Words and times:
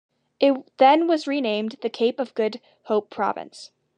It 0.39 0.75
then 0.77 1.05
was 1.05 1.27
renamed 1.27 1.75
the 1.83 1.89
Cape 1.91 2.19
of 2.19 2.33
Good 2.33 2.59
Hope 2.85 3.11
Province. 3.11 3.69